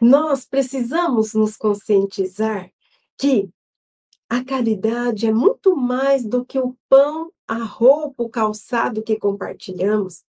[0.00, 2.70] Nós precisamos nos conscientizar
[3.16, 3.48] que
[4.28, 10.24] a caridade é muito mais do que o pão, a roupa, o calçado que compartilhamos.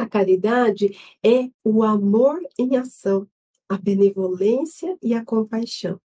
[0.00, 3.28] A caridade é o amor em ação,
[3.68, 6.00] a benevolência e a compaixão.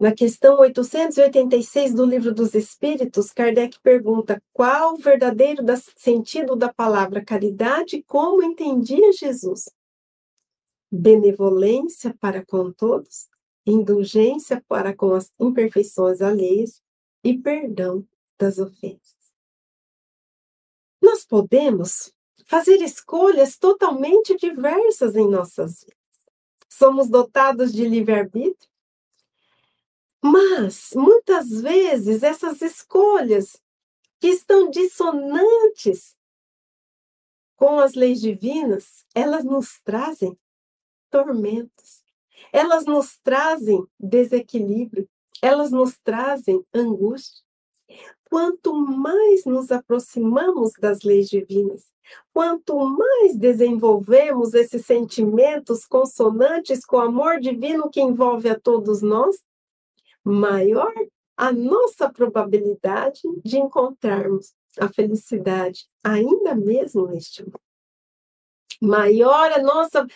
[0.00, 5.62] Na questão 886 do Livro dos Espíritos, Kardec pergunta qual o verdadeiro
[5.94, 9.68] sentido da palavra caridade como entendia Jesus.
[10.90, 13.28] Benevolência para com todos,
[13.66, 16.80] indulgência para com as imperfeições alheias
[17.22, 18.02] e perdão
[18.38, 19.21] das ofensas.
[21.02, 22.12] Nós podemos
[22.46, 25.96] fazer escolhas totalmente diversas em nossas vidas.
[26.68, 28.70] Somos dotados de livre-arbítrio,
[30.22, 33.60] mas muitas vezes essas escolhas
[34.20, 36.16] que estão dissonantes
[37.56, 40.38] com as leis divinas, elas nos trazem
[41.10, 42.02] tormentos
[42.52, 45.08] elas nos trazem desequilíbrio,
[45.40, 47.42] elas nos trazem angústia.
[48.32, 51.92] Quanto mais nos aproximamos das leis divinas,
[52.32, 59.36] quanto mais desenvolvemos esses sentimentos consonantes com o amor divino que envolve a todos nós,
[60.24, 60.94] maior
[61.36, 67.60] a nossa probabilidade de encontrarmos a felicidade, ainda mesmo neste mundo.
[68.80, 70.06] Maior a nossa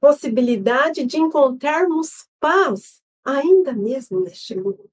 [0.00, 4.90] possibilidade de encontrarmos paz, ainda mesmo neste mundo.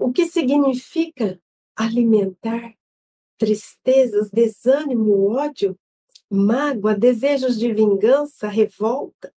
[0.00, 1.38] O que significa
[1.76, 2.74] alimentar
[3.36, 5.78] tristezas, desânimo, ódio,
[6.30, 9.30] mágoa, desejos de vingança, revolta?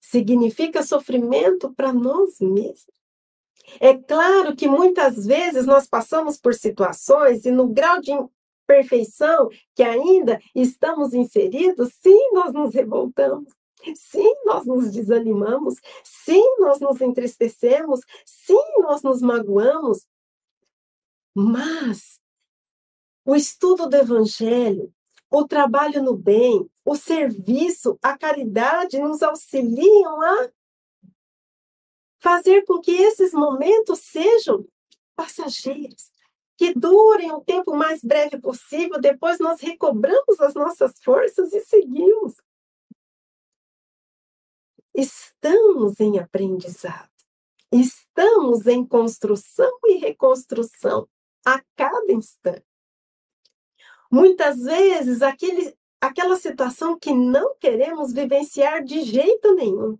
[0.00, 2.90] Significa sofrimento para nós mesmos.
[3.78, 8.10] É claro que muitas vezes nós passamos por situações e no grau de
[8.66, 13.59] perfeição que ainda estamos inseridos, sim, nós nos revoltamos.
[13.94, 15.76] Sim, nós nos desanimamos.
[16.04, 18.00] Sim, nós nos entristecemos.
[18.24, 20.06] Sim, nós nos magoamos.
[21.34, 22.20] Mas
[23.24, 24.92] o estudo do Evangelho,
[25.30, 30.50] o trabalho no bem, o serviço, a caridade nos auxiliam a
[32.18, 34.66] fazer com que esses momentos sejam
[35.14, 36.10] passageiros,
[36.56, 42.34] que durem o tempo mais breve possível, depois nós recobramos as nossas forças e seguimos.
[45.00, 47.08] Estamos em aprendizado,
[47.72, 51.08] estamos em construção e reconstrução
[51.42, 52.66] a cada instante.
[54.12, 59.98] Muitas vezes, aquele, aquela situação que não queremos vivenciar de jeito nenhum.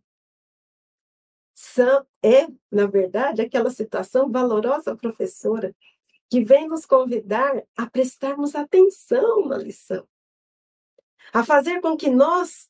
[1.55, 5.75] são, é, na verdade, aquela situação valorosa professora
[6.29, 10.07] que vem nos convidar a prestarmos atenção na lição,
[11.33, 12.69] a fazer com que nós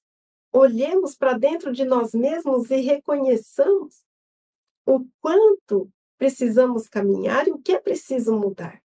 [0.52, 4.04] olhemos para dentro de nós mesmos e reconheçamos
[4.86, 8.82] o quanto precisamos caminhar e o que é preciso mudar.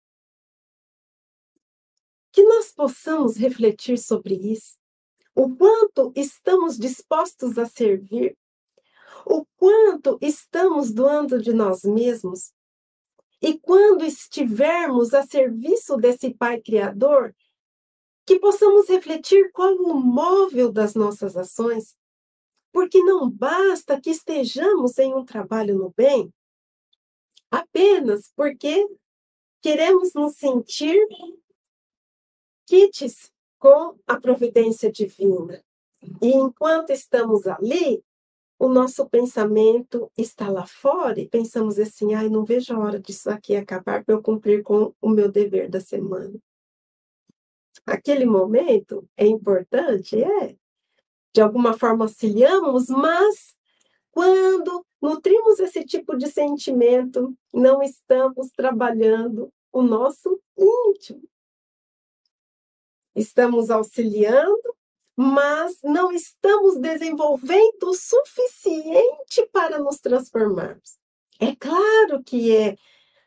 [2.33, 4.79] Que nós possamos refletir sobre isso,
[5.35, 8.37] o quanto estamos dispostos a servir,
[9.27, 12.53] o quanto estamos doando de nós mesmos.
[13.43, 17.35] E quando estivermos a serviço desse Pai Criador,
[18.31, 21.97] que possamos refletir qual o móvel das nossas ações,
[22.72, 26.33] porque não basta que estejamos em um trabalho no bem
[27.51, 28.87] apenas porque
[29.61, 30.97] queremos nos sentir
[32.66, 35.61] quites com a providência divina.
[36.22, 38.01] E enquanto estamos ali,
[38.61, 43.28] o nosso pensamento está lá fora e pensamos assim: ai, não vejo a hora disso
[43.28, 46.41] aqui acabar para eu cumprir com o meu dever da semana.
[47.91, 50.57] Aquele momento é importante, é.
[51.34, 53.55] De alguma forma auxiliamos, mas
[54.12, 61.22] quando nutrimos esse tipo de sentimento, não estamos trabalhando o nosso íntimo.
[63.14, 64.76] Estamos auxiliando,
[65.16, 70.97] mas não estamos desenvolvendo o suficiente para nos transformarmos.
[71.41, 72.76] É claro que é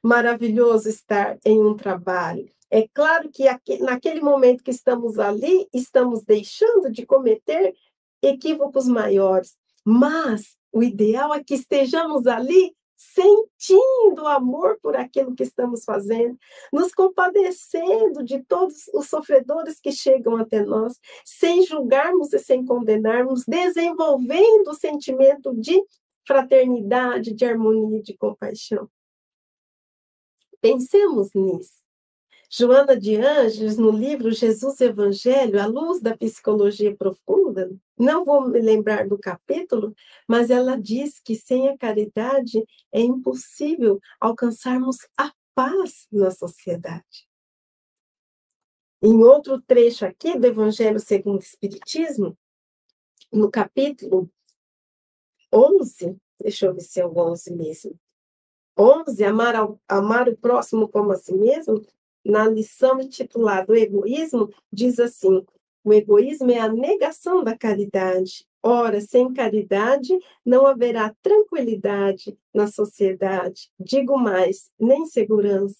[0.03, 2.49] maravilhoso estar em um trabalho.
[2.69, 3.45] É claro que
[3.79, 7.73] naquele momento que estamos ali, estamos deixando de cometer
[8.21, 15.83] equívocos maiores, mas o ideal é que estejamos ali sentindo amor por aquilo que estamos
[15.83, 16.37] fazendo,
[16.71, 23.43] nos compadecendo de todos os sofredores que chegam até nós, sem julgarmos e sem condenarmos,
[23.45, 25.81] desenvolvendo o sentimento de
[26.25, 28.89] fraternidade, de harmonia, de compaixão.
[30.63, 31.83] Pensemos nisso.
[32.49, 38.61] Joana de Anjos, no livro Jesus Evangelho, à luz da psicologia profunda, não vou me
[38.61, 39.93] lembrar do capítulo,
[40.25, 47.27] mas ela diz que sem a caridade é impossível alcançarmos a paz na sociedade.
[49.01, 52.37] Em outro trecho aqui do Evangelho segundo o Espiritismo,
[53.29, 54.31] no capítulo
[55.53, 57.99] 11, deixa eu ver se é o 11 mesmo.
[58.77, 61.81] 11, amar, ao, amar o próximo como a si mesmo,
[62.25, 65.45] na lição intitulada O Egoísmo, diz assim:
[65.83, 68.47] o egoísmo é a negação da caridade.
[68.61, 73.69] Ora, sem caridade não haverá tranquilidade na sociedade.
[73.77, 75.75] Digo mais, nem segurança.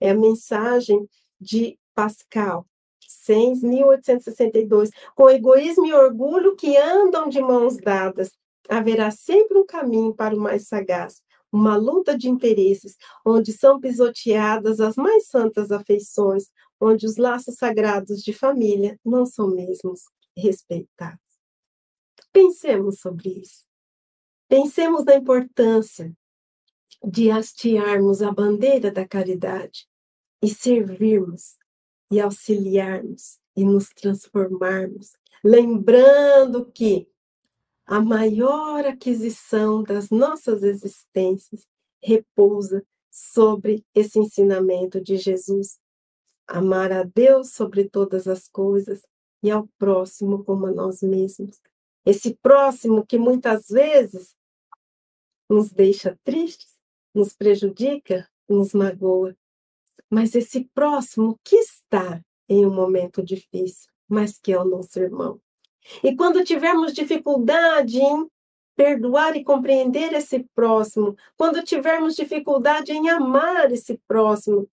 [0.00, 1.08] É a mensagem
[1.40, 2.66] de Pascal,
[3.06, 4.90] 6, 1862.
[5.14, 8.32] Com egoísmo e orgulho que andam de mãos dadas,
[8.68, 11.22] haverá sempre um caminho para o mais sagaz
[11.52, 18.22] uma luta de interesses, onde são pisoteadas as mais santas afeições, onde os laços sagrados
[18.22, 20.02] de família não são mesmos
[20.36, 21.20] respeitados.
[22.32, 23.64] Pensemos sobre isso.
[24.48, 26.12] Pensemos na importância
[27.02, 29.86] de hastearmos a bandeira da caridade
[30.42, 31.56] e servirmos
[32.10, 37.08] e auxiliarmos e nos transformarmos, lembrando que
[37.86, 41.64] a maior aquisição das nossas existências
[42.02, 45.78] repousa sobre esse ensinamento de Jesus.
[46.48, 49.02] Amar a Deus sobre todas as coisas
[49.42, 51.60] e ao próximo como a nós mesmos.
[52.04, 54.36] Esse próximo que muitas vezes
[55.48, 56.74] nos deixa tristes,
[57.14, 59.36] nos prejudica, nos magoa.
[60.10, 65.40] Mas esse próximo que está em um momento difícil, mas que é o nosso irmão.
[66.02, 68.28] E quando tivermos dificuldade em
[68.76, 74.68] perdoar e compreender esse próximo, quando tivermos dificuldade em amar esse próximo,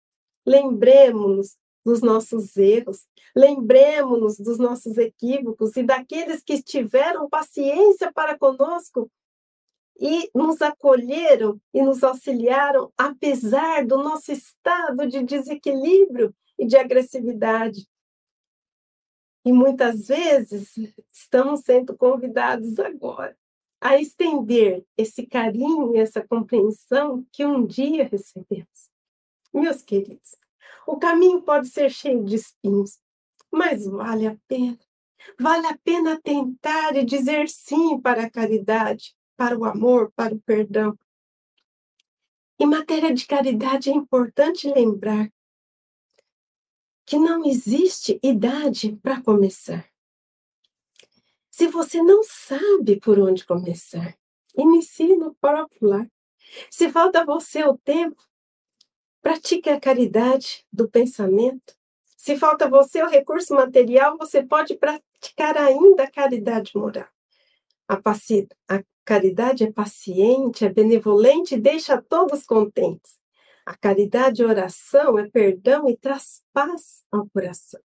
[0.45, 3.05] lembremos-nos dos nossos erros,
[3.35, 9.09] lembremos-nos dos nossos equívocos e daqueles que tiveram paciência para conosco
[9.99, 17.87] e nos acolheram e nos auxiliaram, apesar do nosso estado de desequilíbrio e de agressividade.
[19.45, 20.73] E muitas vezes
[21.11, 23.37] estamos sendo convidados agora
[23.81, 28.89] a estender esse carinho, essa compreensão que um dia recebemos.
[29.53, 30.35] Meus queridos,
[30.87, 32.97] o caminho pode ser cheio de espinhos,
[33.51, 34.79] mas vale a pena.
[35.39, 40.39] Vale a pena tentar e dizer sim para a caridade, para o amor, para o
[40.39, 40.97] perdão.
[42.59, 45.29] Em matéria de caridade, é importante lembrar
[47.05, 49.85] que não existe idade para começar.
[51.51, 54.17] Se você não sabe por onde começar,
[54.57, 56.11] inicie no próprio lar.
[56.69, 58.21] Se falta você o tempo,
[59.21, 61.75] pratique a caridade do pensamento.
[62.17, 67.07] Se falta você o recurso material, você pode praticar ainda a caridade moral.
[67.87, 73.22] A, a caridade é paciente, é benevolente e deixa todos contentes.
[73.65, 77.81] A caridade oração é perdão e traz paz ao coração.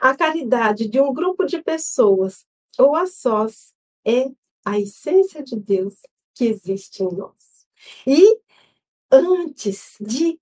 [0.00, 2.46] A caridade de um grupo de pessoas
[2.78, 3.72] ou a sós
[4.04, 4.26] é
[4.64, 5.96] a essência de Deus
[6.34, 7.66] que existe em nós.
[8.06, 8.40] E
[9.10, 10.40] antes de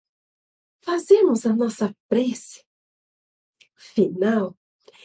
[0.81, 2.65] fazermos a nossa prece
[3.77, 4.57] final,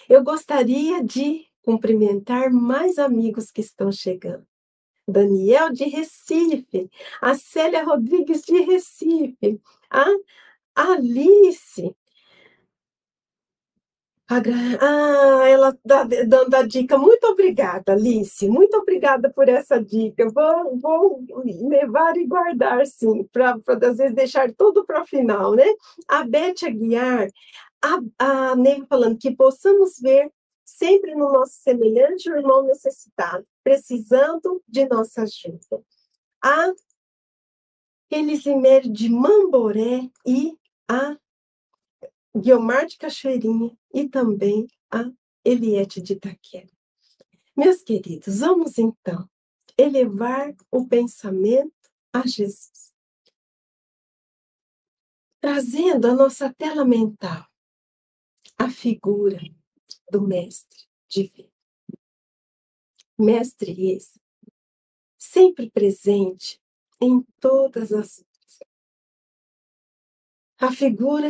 [0.09, 4.47] eu gostaria de cumprimentar mais amigos que estão chegando.
[5.08, 6.89] Daniel de Recife,
[7.22, 10.05] a Célia Rodrigues de Recife, a
[10.76, 11.95] Alice.
[14.30, 16.97] Ah, ela está dando a dica.
[16.97, 18.45] Muito obrigada, Alice.
[18.49, 20.30] Muito obrigada por essa dica.
[20.30, 21.24] Vou, vou
[21.70, 25.64] levar e guardar, sim, para às vezes deixar tudo para o final, né?
[26.10, 27.30] A Beth Aguiar,
[27.82, 30.30] a, a Ney falando que possamos ver
[30.68, 35.82] sempre no nosso semelhante o irmão necessitado, precisando de nossa ajuda.
[36.43, 36.74] A
[38.11, 40.57] Elisimer de Mamboré e
[40.88, 41.18] a
[42.36, 45.09] Guiomar de Cachoeirinha e também a
[45.43, 46.70] Eliette de Itaquera.
[47.55, 49.28] Meus queridos, vamos então
[49.78, 51.74] elevar o pensamento
[52.13, 52.93] a Jesus.
[55.39, 57.47] Trazendo a nossa tela mental
[58.57, 59.39] a figura
[60.10, 61.51] do mestre divino.
[63.18, 64.20] Mestre esse,
[65.18, 66.62] sempre presente
[67.01, 68.26] em todas as
[70.60, 71.30] a figura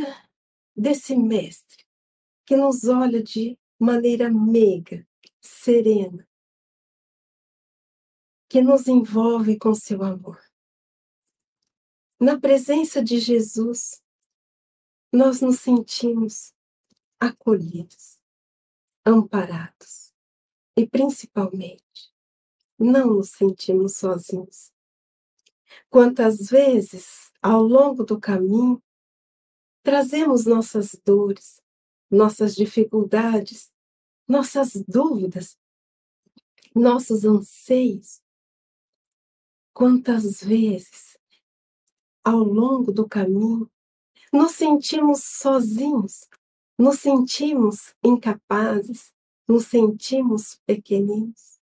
[0.73, 1.85] desse mestre
[2.45, 5.05] que nos olha de maneira meiga,
[5.41, 6.25] serena,
[8.49, 10.41] que nos envolve com seu amor.
[12.17, 14.01] Na presença de Jesus,
[15.11, 16.53] nós nos sentimos
[17.19, 18.16] acolhidos
[19.07, 20.13] amparados
[20.75, 22.11] e, principalmente,
[22.77, 24.71] não nos sentimos sozinhos.
[25.89, 28.83] Quantas vezes, ao longo do caminho,
[29.81, 31.61] trazemos nossas dores,
[32.11, 33.71] nossas dificuldades,
[34.27, 35.57] nossas dúvidas,
[36.75, 38.21] nossos anseios.
[39.73, 41.17] Quantas vezes,
[42.23, 43.71] ao longo do caminho,
[44.33, 46.27] nos sentimos sozinhos,
[46.77, 49.13] nos sentimos incapazes,
[49.47, 51.59] nos sentimos pequeninos.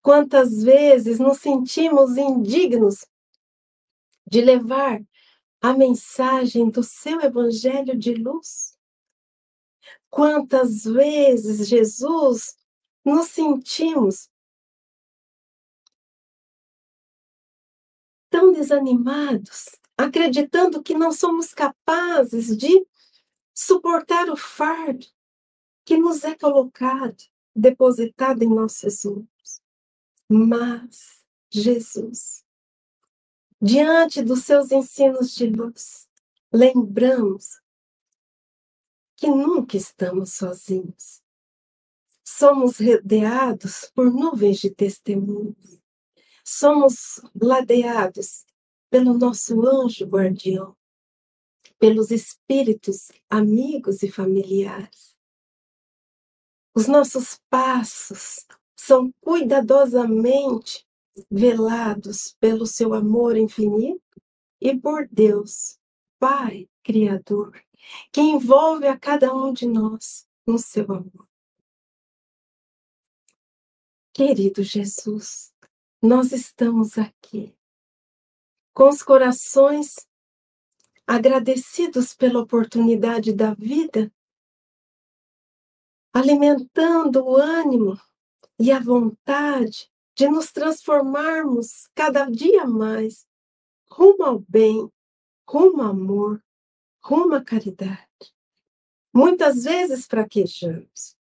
[0.00, 3.06] Quantas vezes nos sentimos indignos
[4.26, 5.02] de levar
[5.60, 8.78] a mensagem do seu evangelho de luz?
[10.08, 12.56] Quantas vezes, Jesus,
[13.04, 14.30] nos sentimos
[18.30, 22.86] tão desanimados, acreditando que não somos capazes de
[23.54, 25.06] suportar o fardo
[25.84, 27.22] que nos é colocado,
[27.54, 29.62] depositado em nossos ombros.
[30.28, 32.44] Mas Jesus,
[33.60, 36.08] diante dos seus ensinos de luz,
[36.52, 37.60] lembramos
[39.16, 41.22] que nunca estamos sozinhos.
[42.24, 45.78] Somos rodeados por nuvens de testemunhos.
[46.44, 48.44] Somos ladeados
[48.90, 50.76] pelo nosso anjo guardião
[51.78, 55.14] pelos espíritos amigos e familiares.
[56.74, 58.46] Os nossos passos
[58.76, 60.86] são cuidadosamente
[61.30, 64.02] velados pelo seu amor infinito
[64.60, 65.78] e por Deus,
[66.18, 67.62] Pai Criador,
[68.10, 71.28] que envolve a cada um de nós no seu amor.
[74.12, 75.52] Querido Jesus,
[76.02, 77.56] nós estamos aqui
[78.72, 80.08] com os corações
[81.06, 84.12] agradecidos pela oportunidade da vida,
[86.12, 88.00] alimentando o ânimo
[88.58, 93.26] e a vontade de nos transformarmos cada dia mais
[93.90, 94.90] rumo ao bem,
[95.48, 96.42] rumo ao amor,
[97.02, 98.08] rumo à caridade.
[99.12, 101.16] Muitas vezes fraquejamos,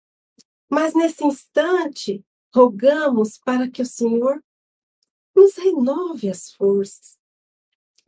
[0.70, 4.44] mas nesse instante rogamos para que o Senhor
[5.36, 7.19] nos renove as forças,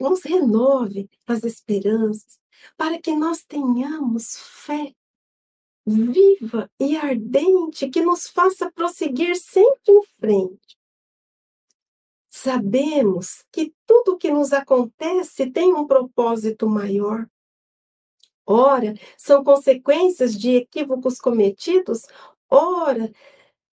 [0.02, 2.40] nos renove as esperanças,
[2.76, 4.94] para que nós tenhamos fé
[5.86, 10.78] viva e ardente que nos faça prosseguir sempre em frente.
[12.30, 17.28] Sabemos que tudo o que nos acontece tem um propósito maior.
[18.46, 22.04] Ora, são consequências de equívocos cometidos,
[22.50, 23.12] ora,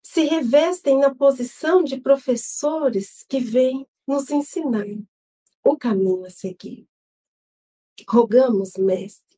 [0.01, 4.85] se revestem na posição de professores que vêm nos ensinar
[5.65, 6.87] o caminho a seguir.
[8.07, 9.37] Rogamos, Mestre,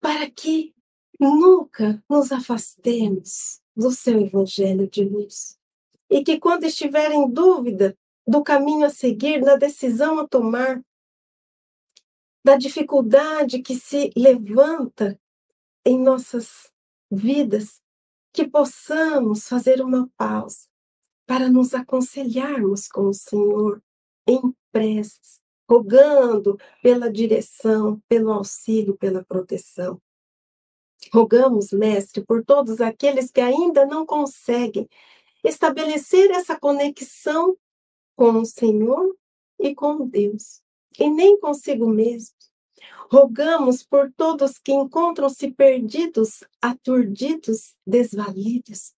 [0.00, 0.74] para que
[1.18, 5.58] nunca nos afastemos do seu Evangelho de luz
[6.08, 10.82] e que, quando estiver em dúvida do caminho a seguir, da decisão a tomar,
[12.42, 15.20] da dificuldade que se levanta
[15.84, 16.72] em nossas
[17.10, 17.82] vidas,
[18.32, 20.68] que possamos fazer uma pausa
[21.26, 23.82] para nos aconselharmos com o Senhor
[24.30, 30.00] em preces, rogando pela direção, pelo auxílio, pela proteção.
[31.12, 34.88] Rogamos, Mestre, por todos aqueles que ainda não conseguem
[35.42, 37.56] estabelecer essa conexão
[38.14, 39.16] com o Senhor
[39.58, 40.62] e com Deus,
[40.98, 42.34] e nem consigo mesmo.
[43.10, 48.94] Rogamos por todos que encontram-se perdidos, aturdidos, desvalidos.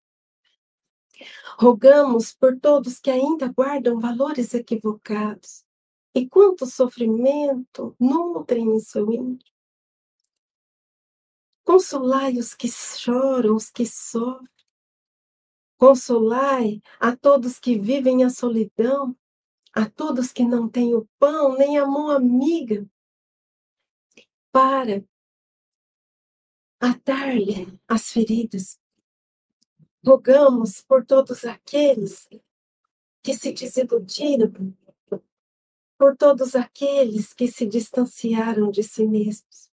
[1.57, 5.63] Rogamos por todos que ainda guardam valores equivocados.
[6.15, 9.51] E quanto sofrimento nutrem em seu íntimo.
[11.63, 14.47] Consolai os que choram, os que sofrem.
[15.77, 19.15] Consolai a todos que vivem a solidão,
[19.73, 22.87] a todos que não têm o pão, nem a mão amiga
[24.51, 25.03] para
[26.79, 28.79] atar-lhe as feridas.
[30.05, 32.27] Rogamos por todos aqueles
[33.23, 34.51] que se desiludiram,
[35.97, 39.71] por todos aqueles que se distanciaram de si mesmos.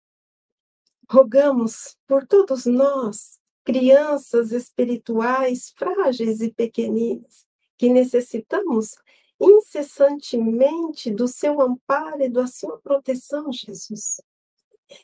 [1.09, 8.95] Rogamos por todos nós, crianças espirituais frágeis e pequeninas, que necessitamos
[9.41, 14.21] incessantemente do seu amparo e da sua proteção, Jesus.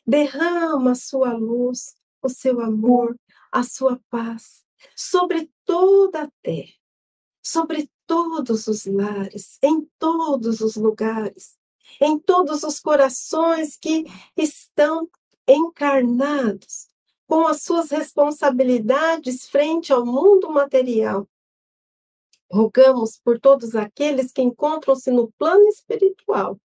[0.06, 3.18] Derrama a sua luz, o seu amor,
[3.52, 4.64] a sua paz
[4.96, 6.74] sobre toda a terra,
[7.44, 11.58] sobre todos os lares, em todos os lugares,
[12.02, 14.06] em todos os corações que
[14.36, 15.10] estão
[15.48, 16.88] encarnados
[17.28, 21.28] com as suas responsabilidades frente ao mundo material.
[22.52, 26.60] Rogamos por todos aqueles que encontram-se no plano espiritual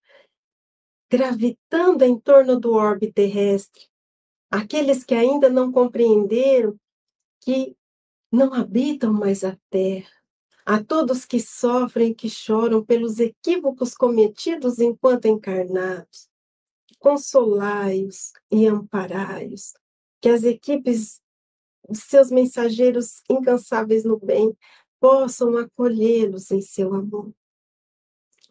[1.10, 3.88] gravitando em torno do orbe terrestre.
[4.48, 6.78] Aqueles que ainda não compreenderam
[7.40, 7.76] que
[8.30, 10.10] não habitam mais a terra.
[10.64, 16.28] A todos que sofrem e que choram pelos equívocos cometidos enquanto encarnados.
[16.98, 19.74] Consolai-os e amparai-os.
[20.20, 21.20] Que as equipes,
[21.92, 24.56] seus mensageiros incansáveis no bem,
[25.00, 27.32] possam acolhê-los em seu amor.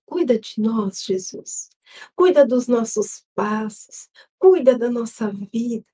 [0.05, 1.69] Cuida de nós, Jesus
[2.15, 5.85] cuida dos nossos passos, cuida da nossa vida.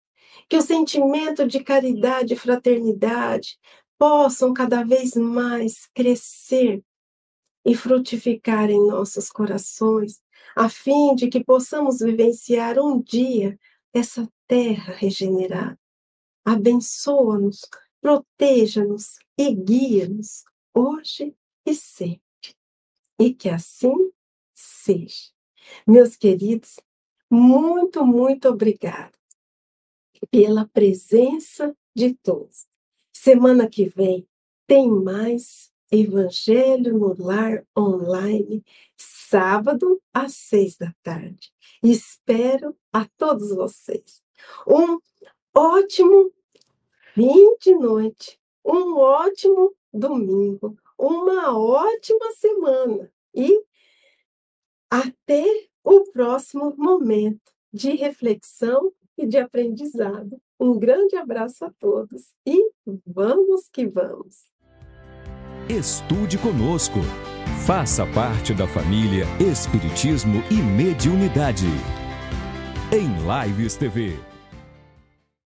[0.48, 3.58] Que o sentimento de caridade e fraternidade
[3.98, 6.84] possam cada vez mais crescer
[7.66, 10.22] e frutificar em nossos corações,
[10.56, 13.58] a fim de que possamos vivenciar um dia
[13.94, 15.80] essa terra regenerada.
[16.44, 17.62] Abençoa-nos,
[18.00, 22.22] proteja-nos e guia-nos hoje e sempre.
[23.20, 24.12] E que assim
[24.54, 25.32] seja.
[25.88, 26.80] Meus queridos,
[27.32, 29.16] muito, muito obrigada
[30.32, 32.68] pela presença de todos.
[33.14, 34.28] Semana que vem
[34.68, 38.64] tem mais Evangelho no Lar Online,
[38.98, 41.52] sábado às seis da tarde.
[41.84, 44.24] Espero a todos vocês.
[44.68, 45.00] Um
[45.54, 46.32] ótimo
[47.14, 53.64] fim de noite, um ótimo domingo, uma ótima semana e
[54.90, 55.46] até
[55.84, 60.38] o próximo momento de reflexão e de aprendizado.
[60.60, 62.72] Um grande abraço a todos e
[63.06, 64.54] vamos que vamos!
[65.70, 67.00] Estude conosco.
[67.66, 71.66] Faça parte da família Espiritismo e Mediunidade.
[72.92, 73.08] Em
[73.48, 74.35] Lives TV.